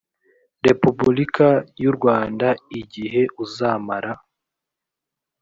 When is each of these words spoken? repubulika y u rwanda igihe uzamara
repubulika 0.67 1.47
y 1.81 1.85
u 1.89 1.93
rwanda 1.97 2.47
igihe 2.79 3.21
uzamara 3.43 4.11